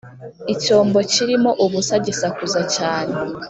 [0.53, 3.13] icyombo kirimo ubusa gisakuza cyane.